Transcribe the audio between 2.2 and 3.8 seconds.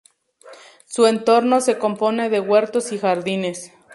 de huertos y jardines.